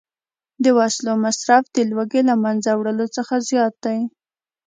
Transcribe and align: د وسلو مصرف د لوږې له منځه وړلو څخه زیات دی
د 0.63 0.65
وسلو 0.77 1.13
مصرف 1.25 1.63
د 1.75 1.77
لوږې 1.89 2.21
له 2.29 2.35
منځه 2.43 2.69
وړلو 2.73 3.05
څخه 3.15 3.33
زیات 3.49 3.75
دی 3.85 3.99